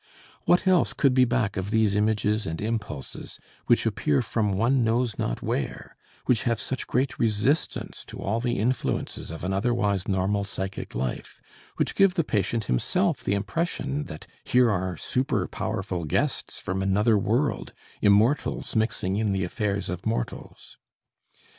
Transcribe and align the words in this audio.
What 0.45 0.65
else 0.65 0.93
could 0.93 1.13
be 1.13 1.25
back 1.25 1.57
of 1.57 1.69
these 1.69 1.93
images 1.93 2.47
and 2.47 2.59
impulses, 2.59 3.37
which 3.67 3.85
appear 3.85 4.23
from 4.23 4.53
one 4.53 4.83
knows 4.83 5.19
not 5.19 5.43
where, 5.43 5.95
which 6.25 6.41
have 6.41 6.59
such 6.59 6.87
great 6.87 7.19
resistance 7.19 8.03
to 8.05 8.17
all 8.17 8.39
the 8.39 8.57
influences 8.57 9.29
of 9.29 9.43
an 9.43 9.53
otherwise 9.53 10.07
normal 10.07 10.43
psychic 10.43 10.95
life; 10.95 11.39
which 11.75 11.93
give 11.93 12.15
the 12.15 12.23
patient 12.23 12.63
himself 12.63 13.23
the 13.23 13.35
impression 13.35 14.05
that 14.05 14.25
here 14.43 14.71
are 14.71 14.97
super 14.97 15.47
powerful 15.47 16.05
guests 16.05 16.59
from 16.59 16.81
another 16.81 17.15
world, 17.15 17.71
immortals 18.01 18.75
mixing 18.75 19.17
in 19.17 19.33
the 19.33 19.43
affairs 19.43 19.87
of 19.87 20.07
mortals. 20.07 20.79